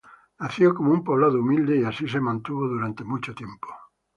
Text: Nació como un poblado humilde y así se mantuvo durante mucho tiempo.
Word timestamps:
Nació 0.39 0.73
como 0.73 0.93
un 0.93 1.03
poblado 1.03 1.37
humilde 1.41 1.77
y 1.79 1.83
así 1.83 2.07
se 2.09 2.19
mantuvo 2.19 2.67
durante 2.67 3.03
mucho 3.03 3.35
tiempo. 3.35 3.67